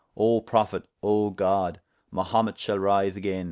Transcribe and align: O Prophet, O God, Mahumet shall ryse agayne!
O 0.17 0.41
Prophet, 0.41 0.81
O 1.03 1.29
God, 1.29 1.79
Mahumet 2.11 2.57
shall 2.57 2.79
ryse 2.79 3.15
agayne! 3.17 3.39